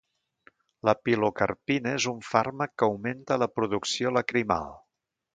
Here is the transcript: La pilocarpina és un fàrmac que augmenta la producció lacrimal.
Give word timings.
La 0.87 0.93
pilocarpina 1.07 1.91
és 1.97 2.07
un 2.11 2.23
fàrmac 2.29 2.73
que 2.81 2.87
augmenta 2.87 3.37
la 3.43 3.49
producció 3.59 4.13
lacrimal. 4.19 4.73